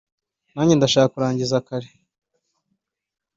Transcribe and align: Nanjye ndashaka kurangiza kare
Nanjye 0.53 0.73
ndashaka 0.75 1.11
kurangiza 1.13 1.65
kare 1.67 1.89